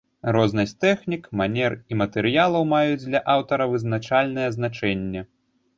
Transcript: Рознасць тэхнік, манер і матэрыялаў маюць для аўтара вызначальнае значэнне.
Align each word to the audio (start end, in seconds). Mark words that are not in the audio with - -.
Рознасць 0.35 0.71
тэхнік, 0.85 1.27
манер 1.41 1.77
і 1.91 1.97
матэрыялаў 2.01 2.67
маюць 2.73 2.99
для 3.09 3.25
аўтара 3.35 3.73
вызначальнае 3.77 4.49
значэнне. 4.59 5.21